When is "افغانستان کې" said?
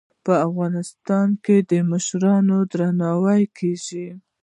0.47-1.55